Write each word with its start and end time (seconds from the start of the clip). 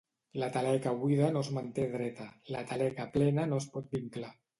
La 0.43 0.47
taleca 0.53 0.93
buida 1.01 1.27
no 1.35 1.43
es 1.45 1.51
manté 1.57 1.85
dreta; 1.91 2.25
la 2.55 2.63
taleca 2.71 3.07
plena 3.19 3.45
no 3.53 3.61
es 3.65 3.69
pot 3.77 3.93
vinclar. 3.99 4.33